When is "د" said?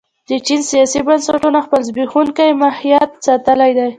0.29-0.31